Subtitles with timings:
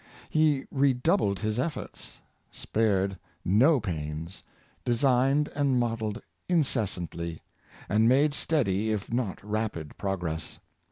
[0.15, 4.41] *" He redoubled his efforts, spared no pains,
[4.83, 7.43] designed and modelled incessantly,
[7.87, 10.57] and made steady if not rapid progress.